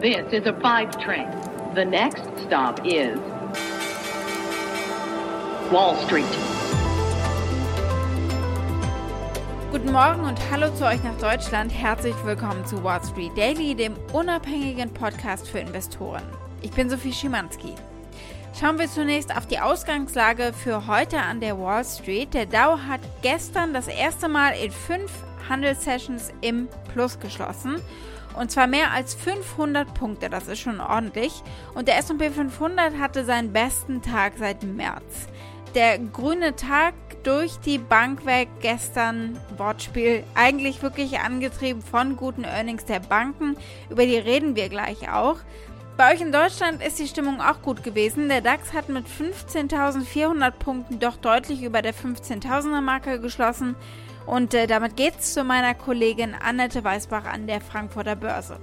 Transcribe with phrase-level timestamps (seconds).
[0.00, 1.28] This is a five train.
[1.74, 3.18] The next stop is
[5.70, 6.24] Wall Street.
[9.70, 11.70] Guten Morgen und hallo zu euch nach Deutschland.
[11.70, 16.22] Herzlich willkommen zu Wall Street Daily, dem unabhängigen Podcast für Investoren.
[16.62, 17.74] Ich bin Sophie Schimanski.
[18.58, 22.34] Schauen wir zunächst auf die Ausgangslage für heute an der Wall Street.
[22.34, 25.10] Der Dow hat gestern das erste Mal in fünf
[25.48, 27.76] Handelssessions im Plus geschlossen.
[28.36, 31.42] Und zwar mehr als 500 Punkte, das ist schon ordentlich.
[31.74, 35.28] Und der SP 500 hatte seinen besten Tag seit März.
[35.74, 42.84] Der grüne Tag durch die Bank weg gestern, Wortspiel, eigentlich wirklich angetrieben von guten Earnings
[42.84, 43.56] der Banken.
[43.88, 45.36] Über die reden wir gleich auch.
[46.00, 48.30] Bei euch in Deutschland ist die Stimmung auch gut gewesen.
[48.30, 53.76] Der DAX hat mit 15.400 Punkten doch deutlich über der 15.000er Marke geschlossen.
[54.24, 58.58] Und äh, damit geht's zu meiner Kollegin Annette Weißbach an der Frankfurter Börse.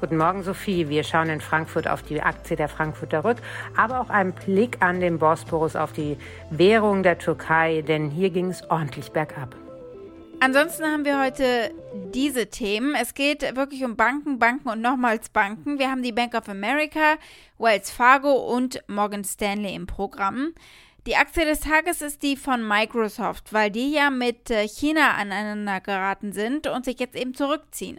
[0.00, 0.88] Guten Morgen, Sophie.
[0.88, 3.38] Wir schauen in Frankfurt auf die Aktie der Frankfurter Rück,
[3.76, 6.16] aber auch einen Blick an den Bosporus auf die
[6.50, 9.56] Währung der Türkei, denn hier ging es ordentlich bergab.
[10.38, 11.72] Ansonsten haben wir heute
[12.12, 12.94] diese Themen.
[12.94, 15.78] Es geht wirklich um Banken, Banken und nochmals Banken.
[15.78, 17.16] Wir haben die Bank of America,
[17.58, 20.52] Wells Fargo und Morgan Stanley im Programm.
[21.06, 25.80] Die Aktie des Tages ist die von Microsoft, weil die ja mit äh, China aneinander
[25.80, 27.98] geraten sind und sich jetzt eben zurückziehen.